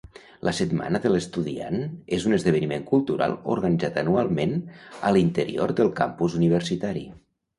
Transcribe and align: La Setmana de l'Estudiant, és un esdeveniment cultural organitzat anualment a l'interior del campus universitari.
La 0.47 0.51
Setmana 0.59 0.99
de 1.01 1.09
l'Estudiant, 1.15 1.75
és 2.17 2.25
un 2.29 2.37
esdeveniment 2.37 2.87
cultural 2.93 3.35
organitzat 3.57 4.01
anualment 4.03 4.57
a 5.09 5.11
l'interior 5.19 5.75
del 5.81 5.95
campus 6.03 6.41
universitari. 6.43 7.07